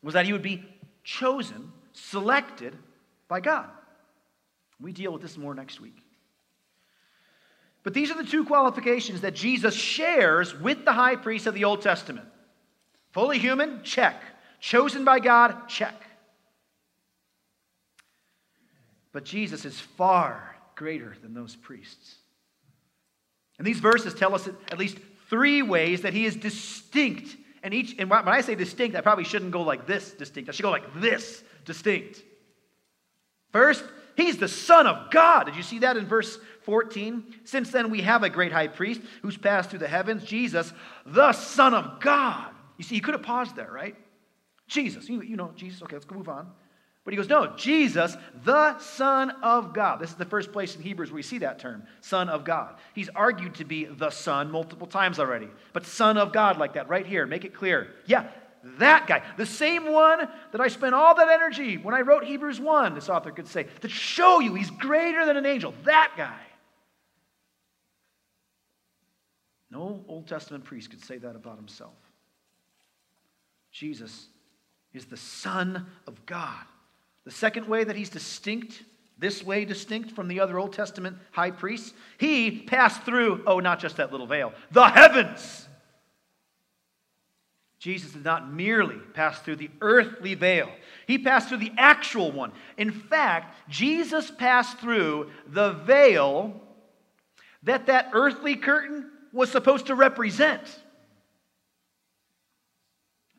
[0.03, 0.63] was that he would be
[1.03, 2.75] chosen, selected
[3.27, 3.69] by God.
[4.79, 5.97] We deal with this more next week.
[7.83, 11.65] But these are the two qualifications that Jesus shares with the high priest of the
[11.65, 12.27] Old Testament
[13.11, 14.19] fully human, check.
[14.59, 15.93] Chosen by God, check.
[19.11, 22.15] But Jesus is far greater than those priests.
[23.59, 24.97] And these verses tell us at least
[25.29, 27.35] three ways that he is distinct.
[27.63, 30.49] And each and when I say distinct, I probably shouldn't go like this distinct.
[30.49, 32.21] I should go like this distinct.
[33.51, 33.83] First,
[34.17, 35.45] he's the Son of God.
[35.45, 37.35] Did you see that in verse 14.
[37.43, 40.73] Since then, we have a great high priest who's passed through the heavens, Jesus,
[41.05, 42.51] the Son of God.
[42.77, 43.95] You see, he could have paused there, right?
[44.67, 45.07] Jesus.
[45.09, 45.81] You, you know, Jesus.
[45.83, 46.49] Okay, let's move on.
[47.03, 49.99] But he goes, no, Jesus, the Son of God.
[49.99, 52.75] This is the first place in Hebrews where we see that term, Son of God.
[52.93, 55.49] He's argued to be the Son multiple times already.
[55.73, 57.89] But Son of God, like that, right here, make it clear.
[58.05, 58.27] Yeah,
[58.77, 62.61] that guy, the same one that I spent all that energy when I wrote Hebrews
[62.61, 65.73] 1, this author could say, to show you he's greater than an angel.
[65.83, 66.39] That guy.
[69.69, 71.95] No Old Testament priest could say that about himself.
[73.73, 74.27] Jesus
[74.93, 76.63] is the Son of God.
[77.25, 78.83] The second way that he's distinct,
[79.17, 83.79] this way distinct from the other Old Testament high priests, he passed through, oh, not
[83.79, 85.67] just that little veil, the heavens.
[87.79, 90.69] Jesus did not merely pass through the earthly veil,
[91.05, 92.51] he passed through the actual one.
[92.77, 96.61] In fact, Jesus passed through the veil
[97.63, 100.61] that that earthly curtain was supposed to represent.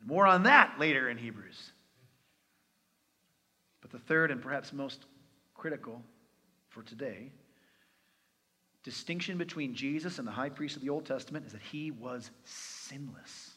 [0.05, 1.71] More on that later in Hebrews.
[3.95, 5.05] The third and perhaps most
[5.53, 6.01] critical
[6.67, 7.31] for today
[8.83, 12.29] distinction between Jesus and the high priest of the Old Testament is that he was
[12.43, 13.51] sinless.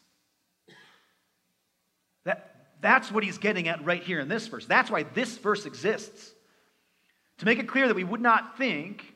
[2.23, 4.65] That, that's what he's getting at right here in this verse.
[4.65, 6.33] That's why this verse exists.
[7.39, 9.13] To make it clear that we would not think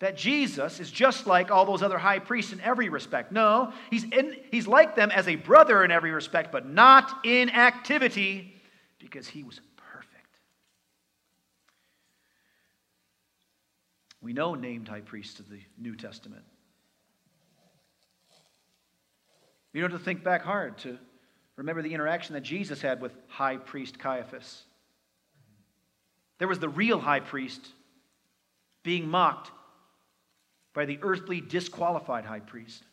[0.00, 3.30] that Jesus is just like all those other high priests in every respect.
[3.30, 7.50] No, he's, in, he's like them as a brother in every respect, but not in
[7.50, 8.52] activity
[8.98, 9.76] because he was perfect.
[14.20, 16.42] We know named high priests of the New Testament.
[19.72, 20.98] You don't have to think back hard to
[21.56, 24.62] remember the interaction that Jesus had with high priest Caiaphas.
[26.38, 27.60] There was the real high priest
[28.82, 29.50] being mocked
[30.72, 32.84] by the earthly disqualified high priest.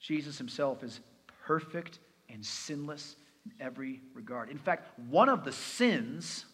[0.00, 1.00] Jesus himself is
[1.46, 4.50] perfect and sinless in every regard.
[4.50, 6.44] In fact, one of the sins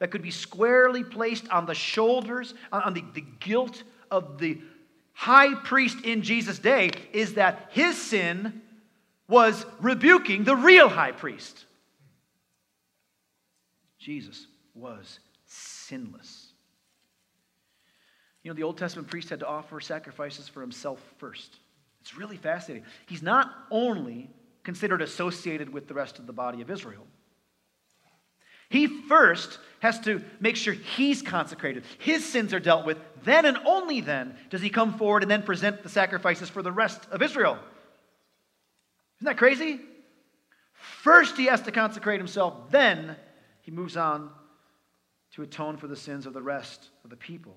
[0.00, 4.60] that could be squarely placed on the shoulders, on the, the guilt of the
[5.12, 8.62] high priest in Jesus' day, is that his sin
[9.28, 11.66] was rebuking the real high priest.
[13.98, 16.48] Jesus was sinless.
[18.42, 21.58] You know, the Old Testament priest had to offer sacrifices for himself first.
[22.00, 22.86] It's really fascinating.
[23.06, 24.30] He's not only
[24.62, 27.06] considered associated with the rest of the body of Israel,
[28.70, 32.98] he first has to make sure he's consecrated, his sins are dealt with.
[33.24, 36.72] Then and only then does he come forward and then present the sacrifices for the
[36.72, 37.58] rest of Israel.
[39.18, 39.80] Isn't that crazy?
[40.72, 43.16] First, he has to consecrate himself, then
[43.62, 44.30] he moves on
[45.32, 47.56] to atone for the sins of the rest of the people.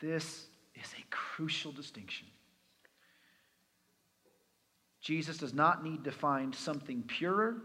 [0.00, 2.26] This is a crucial distinction.
[5.00, 7.56] Jesus does not need to find something purer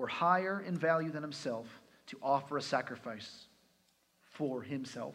[0.00, 1.66] or higher in value than himself
[2.06, 3.44] to offer a sacrifice
[4.30, 5.14] for himself.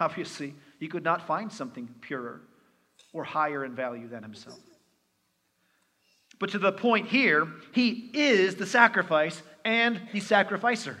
[0.00, 2.40] Obviously, he could not find something purer
[3.12, 4.58] or higher in value than himself.
[6.38, 10.96] But to the point here, he is the sacrifice and the sacrificer.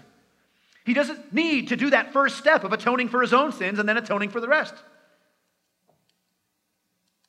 [0.84, 3.88] He doesn't need to do that first step of atoning for his own sins and
[3.88, 4.74] then atoning for the rest.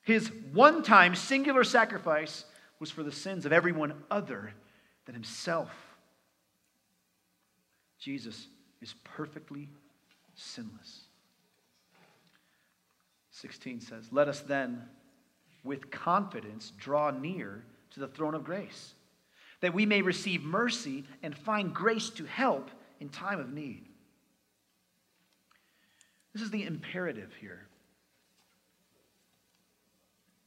[0.02, 2.44] His one time singular sacrifice
[2.80, 4.52] was for the sins of everyone other
[5.10, 5.72] than himself.
[7.98, 8.46] Jesus
[8.80, 9.68] is perfectly
[10.36, 11.00] sinless.
[13.32, 14.82] 16 says, Let us then
[15.64, 18.94] with confidence draw near to the throne of grace,
[19.62, 22.70] that we may receive mercy and find grace to help
[23.00, 23.86] in time of need.
[26.32, 27.66] This is the imperative here.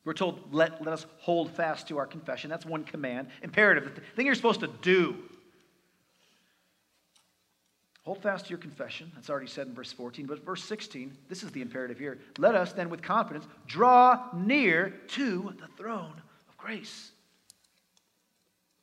[0.06, 2.50] We're told, let, let us hold fast to our confession.
[2.50, 3.30] That's one command.
[3.42, 5.16] Imperative, the thing you're supposed to do.
[8.04, 9.10] Hold fast to your confession.
[9.16, 10.26] That's already said in verse 14.
[10.26, 12.20] But verse 16, this is the imperative here.
[12.38, 17.12] Let us then with confidence draw near to the throne of grace.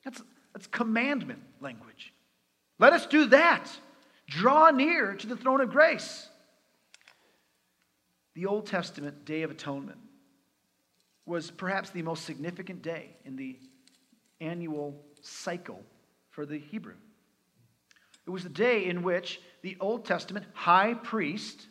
[0.05, 0.23] That's,
[0.55, 2.15] that's commandment language.
[2.79, 3.71] Let us do that.
[4.27, 6.27] Draw near to the throne of grace.
[8.35, 9.99] The Old Testament Day of Atonement
[11.31, 13.57] was perhaps the most significant day in the
[14.41, 15.81] annual cycle
[16.31, 16.97] for the Hebrew.
[18.27, 21.69] It was the day in which the Old Testament high priest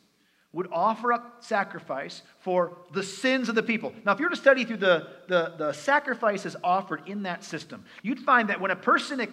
[0.54, 3.94] would offer up sacrifice for the sins of the people.
[4.06, 7.84] Now, if you were to study through the, the, the sacrifices offered in that system,
[8.02, 9.28] you'd find that when a person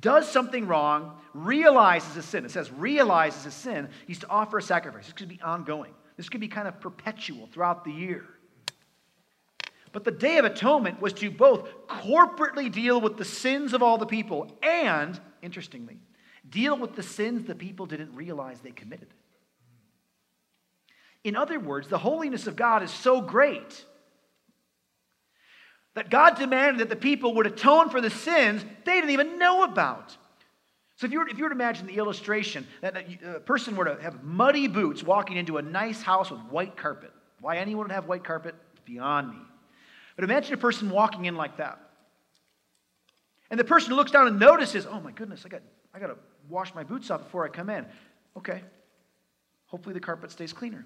[0.00, 4.62] does something wrong, realizes a sin, it says realizes a sin, he's to offer a
[4.62, 5.06] sacrifice.
[5.06, 8.26] This could be ongoing, this could be kind of perpetual throughout the year.
[9.92, 13.98] But the Day of Atonement was to both corporately deal with the sins of all
[13.98, 15.98] the people and, interestingly,
[16.48, 19.08] deal with the sins the people didn't realize they committed.
[21.24, 23.84] In other words, the holiness of God is so great
[25.94, 29.64] that God demanded that the people would atone for the sins they didn't even know
[29.64, 30.16] about.
[30.96, 33.86] So if you were, if you were to imagine the illustration that a person were
[33.86, 37.92] to have muddy boots walking into a nice house with white carpet, why anyone would
[37.92, 39.38] have white carpet, beyond me.
[40.20, 41.80] But imagine a person walking in like that.
[43.50, 45.62] And the person looks down and notices, oh my goodness, I got,
[45.94, 47.86] I got to wash my boots off before I come in.
[48.36, 48.60] Okay.
[49.64, 50.84] Hopefully the carpet stays cleaner.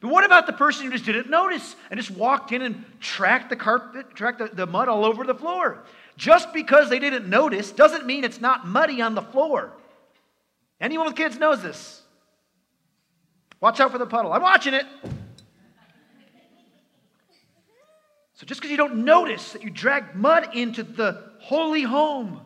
[0.00, 3.50] But what about the person who just didn't notice and just walked in and tracked
[3.50, 5.84] the carpet, tracked the, the mud all over the floor?
[6.16, 9.74] Just because they didn't notice doesn't mean it's not muddy on the floor.
[10.80, 12.00] Anyone with kids knows this.
[13.60, 14.32] Watch out for the puddle.
[14.32, 14.86] I'm watching it.
[18.34, 22.40] So just because you don't notice that you dragged mud into the holy home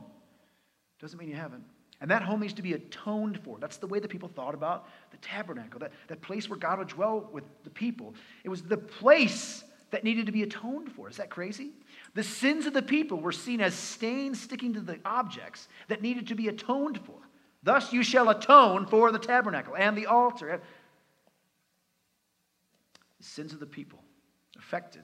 [1.01, 1.65] doesn't mean you haven't.
[2.01, 3.59] And that home needs to be atoned for.
[3.59, 6.89] That's the way that people thought about the tabernacle, that, that place where God would
[6.89, 8.15] dwell with the people.
[8.45, 11.09] It was the place that needed to be atoned for.
[11.09, 11.71] Is that crazy?
[12.15, 16.29] The sins of the people were seen as stains sticking to the objects that needed
[16.29, 17.17] to be atoned for.
[17.63, 20.61] Thus you shall atone for the tabernacle and the altar.
[23.19, 23.99] The sins of the people
[24.57, 25.03] affected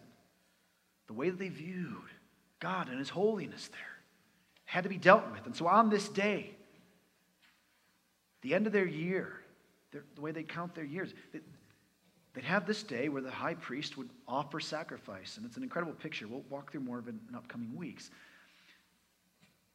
[1.06, 2.10] the way that they viewed
[2.60, 3.80] God and His holiness there
[4.64, 5.46] had to be dealt with.
[5.46, 6.50] And so on this day,
[8.42, 9.40] the end of their year,
[9.92, 11.40] the way they count their years, they,
[12.32, 15.36] they'd have this day where the high priest would offer sacrifice.
[15.36, 16.26] And it's an incredible picture.
[16.26, 18.10] We'll walk through more of it in upcoming weeks.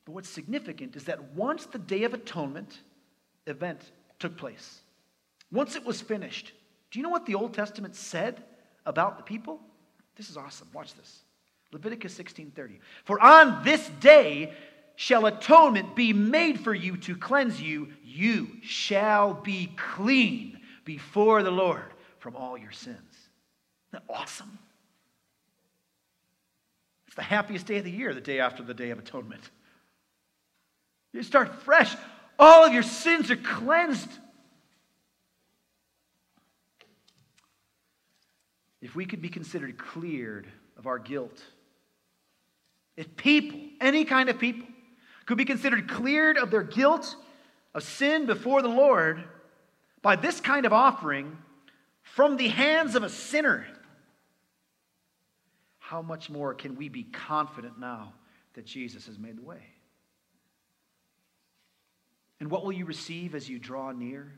[0.06, 2.80] But what's significant is that once the Day of Atonement
[3.48, 4.82] event took place,
[5.52, 6.52] once it was finished,
[6.92, 8.44] do you know what the Old Testament said
[8.86, 9.60] about the people?
[10.20, 10.68] This is awesome.
[10.74, 11.24] Watch this.
[11.72, 12.82] Leviticus 16:30.
[13.06, 14.54] For on this day
[14.98, 17.94] shall atonement be made for you to cleanse you.
[18.04, 22.98] You shall be clean before the Lord from all your sins.
[22.98, 23.28] Isn't
[23.94, 24.60] that awesome?
[27.08, 29.50] It's the happiest day of the year, the day after the Day of Atonement.
[31.14, 31.96] You start fresh.
[32.38, 34.12] All of your sins are cleansed.
[38.82, 41.44] If we could be considered cleared of our guilt,
[42.96, 44.68] if people, any kind of people,
[45.26, 47.16] could be considered cleared of their guilt
[47.74, 49.24] of sin before the Lord
[50.02, 51.38] by this kind of offering
[52.02, 53.66] from the hands of a sinner,
[55.78, 58.14] how much more can we be confident now
[58.54, 59.62] that Jesus has made the way?
[62.40, 64.32] And what will you receive as you draw near?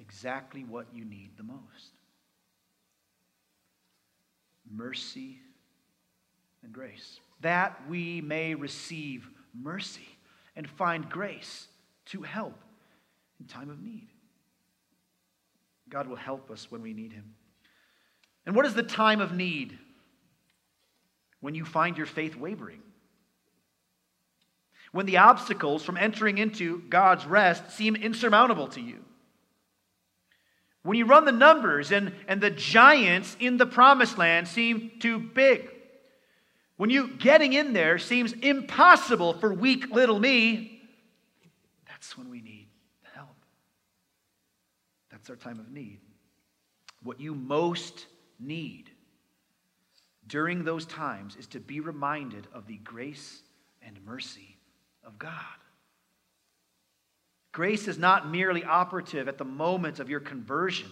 [0.00, 1.92] Exactly what you need the most.
[4.70, 5.38] Mercy
[6.62, 10.08] and grace, that we may receive mercy
[10.56, 11.68] and find grace
[12.06, 12.58] to help
[13.40, 14.08] in time of need.
[15.88, 17.34] God will help us when we need Him.
[18.46, 19.78] And what is the time of need?
[21.40, 22.80] When you find your faith wavering.
[24.92, 29.04] When the obstacles from entering into God's rest seem insurmountable to you.
[30.84, 35.18] When you run the numbers and, and the giants in the promised land seem too
[35.18, 35.70] big.
[36.76, 40.82] When you getting in there seems impossible for weak little me,
[41.88, 42.68] that's when we need
[43.14, 43.34] help.
[45.10, 46.00] That's our time of need.
[47.02, 48.06] What you most
[48.38, 48.90] need
[50.26, 53.42] during those times is to be reminded of the grace
[53.80, 54.58] and mercy
[55.02, 55.32] of God.
[57.54, 60.90] Grace is not merely operative at the moment of your conversion,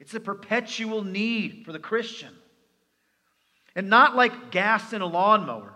[0.00, 2.34] it's a perpetual need for the Christian.
[3.76, 5.72] And not like gas in a lawnmower,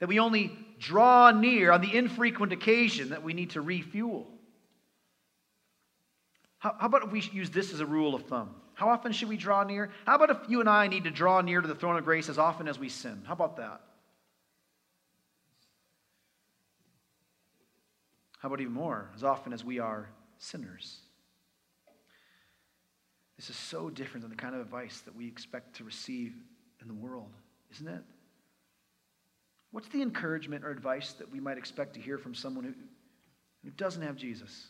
[0.00, 4.26] that we only draw near on the infrequent occasion that we need to refuel.
[6.58, 8.50] How, how, about if we use this as a rule of thumb?
[8.74, 9.90] How often should we draw near?
[10.04, 12.28] How about if you and I need to draw near to the throne of grace
[12.28, 13.22] as often as we sin?
[13.24, 13.80] How about that?
[18.46, 19.10] How about even more?
[19.16, 20.98] As often as we are sinners.
[23.36, 26.32] This is so different than the kind of advice that we expect to receive
[26.80, 27.32] in the world,
[27.72, 28.04] isn't it?
[29.72, 32.72] What's the encouragement or advice that we might expect to hear from someone who,
[33.64, 34.68] who doesn't have Jesus?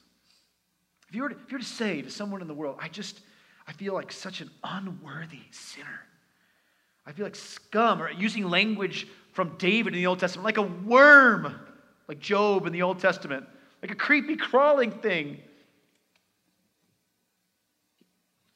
[1.10, 2.88] If you, were to, if you were to say to someone in the world, I
[2.88, 3.20] just,
[3.68, 6.00] I feel like such an unworthy sinner.
[7.04, 10.62] I feel like scum, or using language from David in the Old Testament, like a
[10.62, 11.54] worm,
[12.08, 13.44] like Job in the Old Testament,
[13.82, 15.38] like a creepy crawling thing.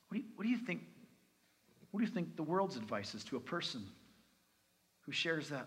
[0.09, 0.83] What do you, what do you think
[1.91, 3.85] what do you think the world's advice is to a person
[5.03, 5.67] who shares that?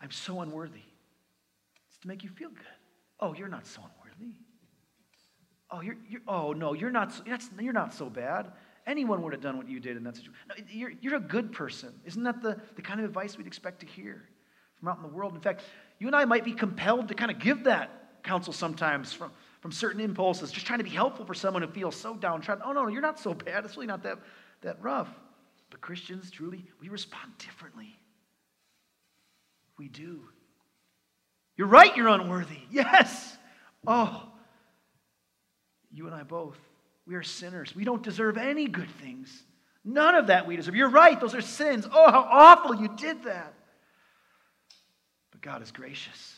[0.00, 0.82] I'm so unworthy.
[1.88, 2.66] It's to make you feel good.
[3.20, 4.34] Oh, you're not so unworthy.
[5.70, 7.22] Oh, you're, you're oh no, you're not, so,
[7.60, 8.50] you're not so bad.
[8.86, 10.34] Anyone would have done what you did in that situation.
[10.48, 11.92] No, you're, you're a good person.
[12.04, 14.24] Isn't that the, the kind of advice we'd expect to hear
[14.78, 15.34] from out in the world?
[15.34, 15.62] In fact,
[15.98, 19.72] you and I might be compelled to kind of give that counsel sometimes from, from
[19.72, 22.62] certain impulses, just trying to be helpful for someone who feels so downtrodden.
[22.66, 23.64] Oh, no, you're not so bad.
[23.64, 24.18] It's really not that,
[24.62, 25.08] that rough.
[25.70, 27.96] But Christians, truly, we respond differently.
[29.78, 30.20] We do.
[31.56, 32.58] You're right, you're unworthy.
[32.70, 33.36] Yes.
[33.86, 34.30] Oh,
[35.90, 36.58] you and I both.
[37.06, 37.74] We are sinners.
[37.74, 39.42] We don't deserve any good things.
[39.84, 40.74] None of that we deserve.
[40.74, 41.86] You're right, those are sins.
[41.90, 43.54] Oh, how awful you did that.
[45.30, 46.36] But God is gracious.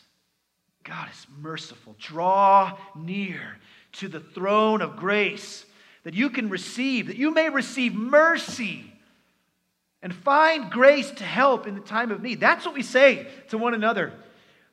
[0.85, 1.95] God is merciful.
[1.99, 3.59] Draw near
[3.93, 5.65] to the throne of grace
[6.05, 8.93] that you can receive, that you may receive mercy
[10.03, 12.41] and find grace to help in the time of need.
[12.41, 14.13] That's what we say to one another.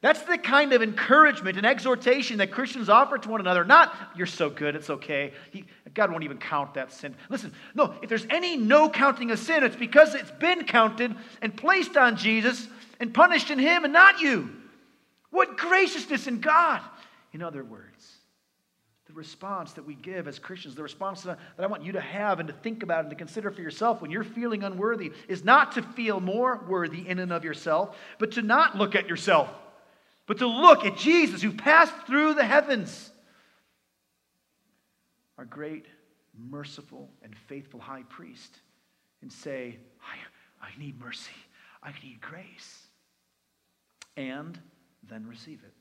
[0.01, 3.65] That's the kind of encouragement and exhortation that Christians offer to one another.
[3.65, 5.33] Not, you're so good, it's okay.
[5.51, 7.15] He, God won't even count that sin.
[7.29, 11.55] Listen, no, if there's any no counting of sin, it's because it's been counted and
[11.55, 12.67] placed on Jesus
[13.01, 14.49] and punished in Him and not you.
[15.31, 16.81] What graciousness in God.
[17.33, 18.19] In other words,
[19.09, 22.39] the response that we give as Christians, the response that I want you to have
[22.39, 25.71] and to think about and to consider for yourself when you're feeling unworthy is not
[25.73, 29.49] to feel more worthy in and of yourself, but to not look at yourself,
[30.27, 33.11] but to look at Jesus who passed through the heavens.
[35.39, 35.87] Our great,
[36.37, 38.59] merciful, and faithful high priest,
[39.23, 41.31] and say, I, I need mercy,
[41.81, 42.87] I need grace,
[44.15, 44.59] and
[45.07, 45.73] then receive it.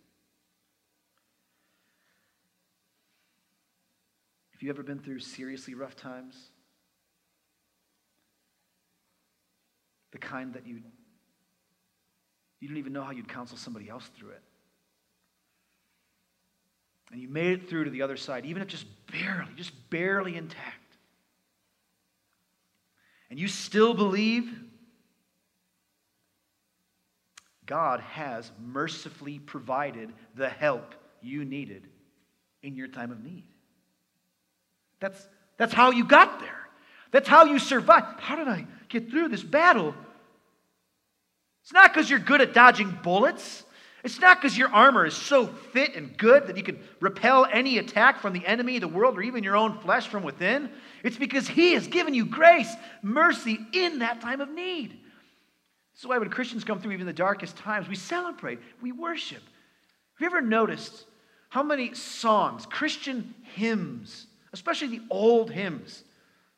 [4.52, 6.36] Have you ever been through seriously rough times?
[10.10, 10.80] The kind that you
[12.60, 14.42] you don't even know how you'd counsel somebody else through it.
[17.12, 20.36] And you made it through to the other side, even if just barely, just barely
[20.36, 20.96] intact.
[23.30, 24.50] And you still believe
[27.68, 31.86] God has mercifully provided the help you needed
[32.62, 33.44] in your time of need.
[35.00, 36.66] That's, that's how you got there.
[37.12, 38.20] That's how you survived.
[38.20, 39.94] How did I get through this battle?
[41.62, 43.64] It's not because you're good at dodging bullets.
[44.02, 47.76] It's not because your armor is so fit and good that you can repel any
[47.76, 50.70] attack from the enemy the world or even your own flesh from within.
[51.02, 54.98] It's because He has given you grace, mercy in that time of need.
[55.98, 59.42] This is why when Christians come through even the darkest times, we celebrate, we worship.
[59.42, 61.06] Have you ever noticed
[61.48, 66.04] how many songs, Christian hymns, especially the old hymns,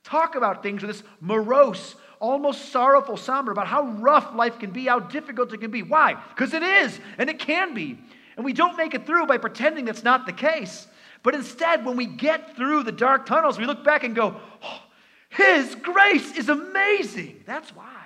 [0.05, 4.85] talk about things with this morose, almost sorrowful, somber about how rough life can be,
[4.85, 5.83] how difficult it can be.
[5.83, 6.23] Why?
[6.37, 7.99] Because it is, and it can be.
[8.37, 10.87] And we don't make it through by pretending that's not the case.
[11.23, 14.83] But instead, when we get through the dark tunnels, we look back and go, oh,
[15.31, 17.43] His grace is amazing.
[17.47, 18.00] That's why.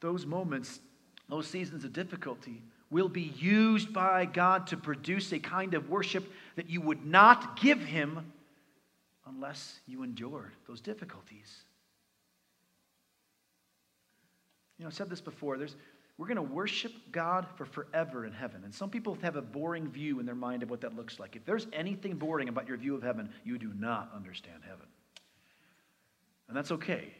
[0.00, 0.80] Those moments,
[1.28, 6.30] those seasons of difficulty, will be used by God to produce a kind of worship
[6.56, 8.32] that you would not give Him
[9.26, 11.64] unless you endured those difficulties.
[14.78, 15.58] You know, I've said this before.
[15.58, 15.76] There's,
[16.16, 18.62] we're going to worship God for forever in heaven.
[18.64, 21.36] And some people have a boring view in their mind of what that looks like.
[21.36, 24.86] If there's anything boring about your view of heaven, you do not understand heaven.
[26.48, 27.12] And that's okay.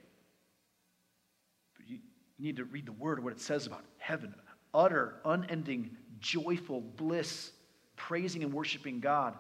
[2.40, 4.34] You need to read the word, what it says about heaven
[4.72, 7.50] utter, unending, joyful bliss,
[7.96, 9.34] praising and worshiping God.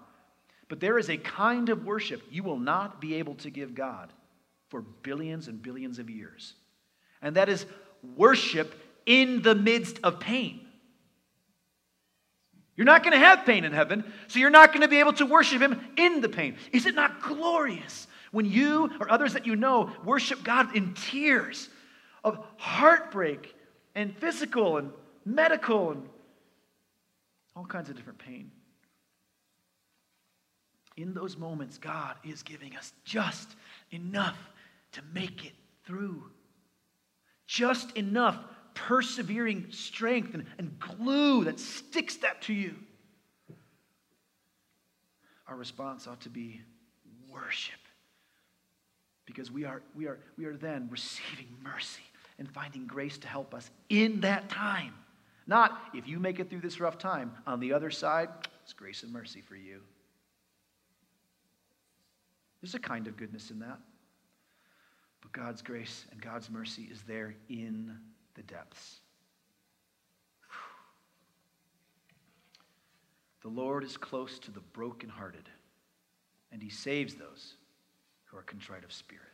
[0.68, 4.12] But there is a kind of worship you will not be able to give God
[4.68, 6.54] for billions and billions of years.
[7.22, 7.64] And that is
[8.16, 8.74] worship
[9.06, 10.60] in the midst of pain.
[12.76, 15.12] You're not going to have pain in heaven, so you're not going to be able
[15.14, 16.56] to worship Him in the pain.
[16.72, 21.68] Is it not glorious when you or others that you know worship God in tears
[22.24, 23.54] of heartbreak
[23.94, 24.92] and physical and
[25.24, 26.08] medical and
[27.56, 28.50] all kinds of different pain?
[30.96, 33.54] In those moments, God is giving us just
[33.90, 34.38] enough
[34.92, 35.52] to make it
[35.84, 36.24] through.
[37.46, 38.38] Just enough
[38.74, 42.74] persevering strength and, and glue that sticks that to you.
[45.48, 46.60] Our response ought to be
[47.28, 47.80] worship.
[49.26, 52.02] Because we are, we, are, we are then receiving mercy
[52.40, 54.94] and finding grace to help us in that time.
[55.46, 58.30] Not if you make it through this rough time, on the other side,
[58.64, 59.82] it's grace and mercy for you.
[62.60, 63.78] There's a kind of goodness in that.
[65.20, 67.96] But God's grace and God's mercy is there in
[68.34, 69.00] the depths.
[73.42, 75.48] The Lord is close to the brokenhearted,
[76.52, 77.54] and he saves those
[78.24, 79.24] who are contrite of spirit.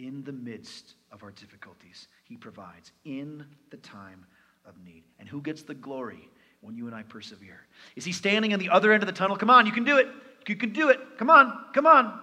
[0.00, 4.24] In the midst of our difficulties, he provides in the time
[4.64, 5.04] of need.
[5.18, 6.26] And who gets the glory
[6.62, 7.60] when you and I persevere?
[7.96, 9.36] Is he standing on the other end of the tunnel?
[9.36, 10.08] Come on, you can do it.
[10.48, 10.98] You can do it.
[11.18, 12.18] Come on, come on.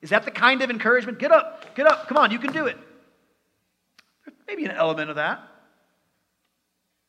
[0.00, 1.18] Is that the kind of encouragement?
[1.18, 2.08] Get up, get up.
[2.08, 2.78] Come on, you can do it.
[4.46, 5.40] Maybe an element of that.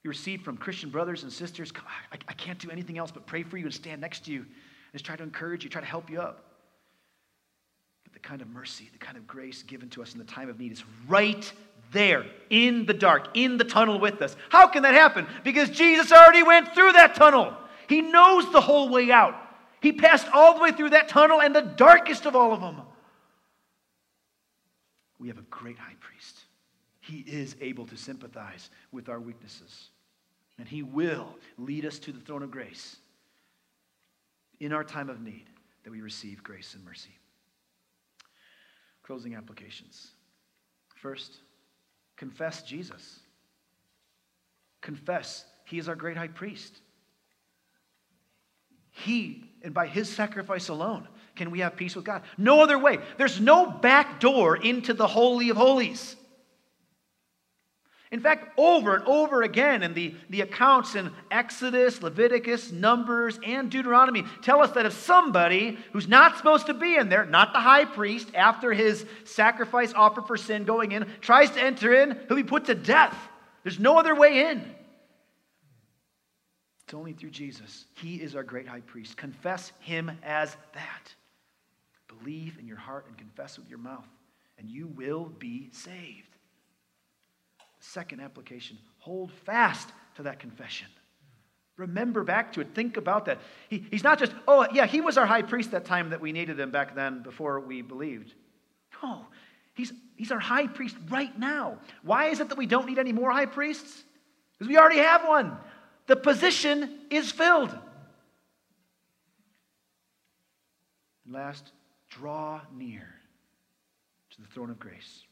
[0.04, 1.72] You receive from Christian brothers and sisters,
[2.12, 4.40] I, I can't do anything else but pray for you and stand next to you
[4.42, 6.53] and just try to encourage you, try to help you up.
[8.14, 10.60] The kind of mercy, the kind of grace given to us in the time of
[10.60, 11.52] need is right
[11.92, 14.36] there in the dark, in the tunnel with us.
[14.50, 15.28] How can that happen?
[15.44, 17.56] Because Jesus already went through that tunnel.
[17.88, 19.36] He knows the whole way out.
[19.82, 22.82] He passed all the way through that tunnel and the darkest of all of them.
[25.20, 26.40] We have a great high priest.
[27.00, 29.90] He is able to sympathize with our weaknesses.
[30.58, 32.98] And He will lead us to the throne of grace
[34.60, 35.46] in our time of need
[35.84, 37.12] that we receive grace and mercy.
[39.04, 40.08] Closing applications.
[40.96, 41.38] First,
[42.16, 43.20] confess Jesus.
[44.82, 46.80] Confess He is our great high priest.
[48.92, 52.24] He, and by His sacrifice alone, can we have peace with God.
[52.38, 53.00] No other way.
[53.18, 56.16] There's no back door into the Holy of Holies.
[58.14, 63.72] In fact, over and over again in the, the accounts in Exodus, Leviticus, Numbers, and
[63.72, 67.60] Deuteronomy tell us that if somebody who's not supposed to be in there, not the
[67.60, 72.38] high priest, after his sacrifice offered for sin going in, tries to enter in, he'll
[72.38, 73.18] be put to death.
[73.64, 74.60] There's no other way in.
[76.84, 77.86] It's only through Jesus.
[77.96, 79.18] He is our great high priest.
[79.18, 81.16] Confess him as that.
[82.20, 84.06] Believe in your heart and confess with your mouth,
[84.60, 86.33] and you will be saved.
[87.92, 90.88] Second application hold fast to that confession.
[91.76, 92.74] Remember back to it.
[92.74, 93.40] Think about that.
[93.68, 96.32] He, he's not just, oh, yeah, he was our high priest that time that we
[96.32, 98.34] needed him back then before we believed.
[99.02, 99.26] No,
[99.74, 101.78] he's, he's our high priest right now.
[102.04, 104.04] Why is it that we don't need any more high priests?
[104.54, 105.58] Because we already have one.
[106.08, 107.78] The position is filled.
[111.26, 111.74] And Last,
[112.10, 113.14] draw near
[114.32, 115.24] to the throne of grace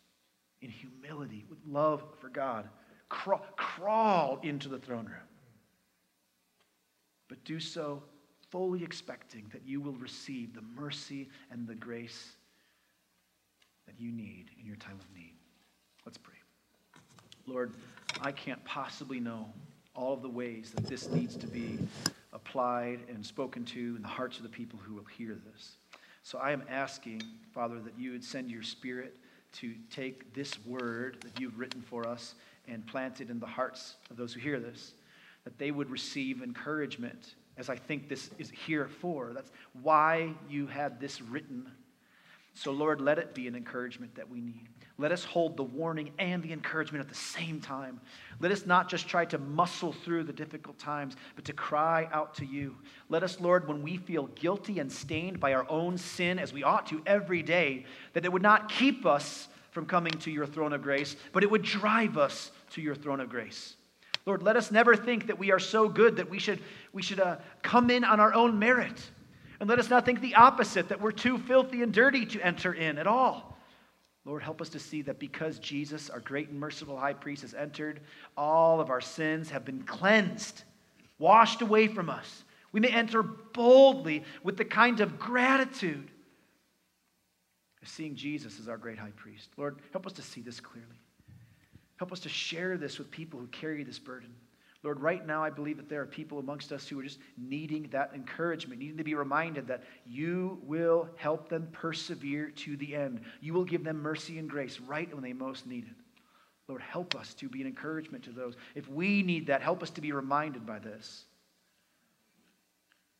[0.62, 2.68] in humility, with love for God.
[3.10, 5.28] Crawl, crawl into the throne room.
[7.28, 8.04] But do so
[8.50, 12.34] fully expecting that you will receive the mercy and the grace
[13.88, 15.34] that you need in your time of need.
[16.06, 16.36] Let's pray.
[17.48, 17.74] Lord,
[18.22, 19.52] I can't possibly know
[19.96, 21.80] all of the ways that this needs to be
[22.34, 25.78] applied and spoken to in the hearts of the people who will hear this.
[26.24, 29.18] So I am asking, Father, that you would send your spirit
[29.54, 32.36] to take this word that you've written for us
[32.68, 34.94] and plant it in the hearts of those who hear this,
[35.44, 39.32] that they would receive encouragement, as I think this is here for.
[39.34, 41.70] That's why you had this written.
[42.54, 44.70] So, Lord, let it be an encouragement that we need.
[44.98, 48.00] Let us hold the warning and the encouragement at the same time.
[48.40, 52.36] Let us not just try to muscle through the difficult times, but to cry out
[52.36, 52.76] to you.
[53.10, 56.64] Let us, Lord, when we feel guilty and stained by our own sin, as we
[56.64, 60.74] ought to every day, that it would not keep us from coming to your throne
[60.74, 63.76] of grace, but it would drive us to your throne of grace.
[64.26, 66.60] Lord, let us never think that we are so good that we should,
[66.94, 69.10] we should uh, come in on our own merit.
[69.60, 72.74] And let us not think the opposite, that we're too filthy and dirty to enter
[72.74, 73.51] in at all.
[74.26, 77.54] Lord, help us to see that because Jesus, our great and merciful high priest, has
[77.54, 78.02] entered,
[78.38, 80.64] all of our sins have been cleansed,
[81.18, 82.44] washed away from us.
[82.72, 86.10] We may enter boldly with the kind of gratitude
[87.82, 89.50] of seeing Jesus as our great high priest.
[89.58, 91.00] Lord, help us to see this clearly.
[91.98, 94.34] Help us to share this with people who carry this burden.
[94.84, 97.88] Lord, right now I believe that there are people amongst us who are just needing
[97.92, 103.22] that encouragement, needing to be reminded that you will help them persevere to the end.
[103.42, 105.96] You will give them mercy and grace right when they most need it.
[106.68, 108.56] Lord, help us to be an encouragement to those.
[108.74, 111.26] If we need that, help us to be reminded by this.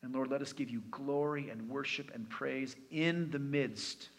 [0.02, 4.10] And Lord, let us give you glory and worship and praise in the midst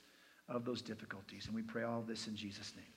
[0.49, 1.47] of those difficulties.
[1.47, 2.92] And we pray all this in Jesus' name.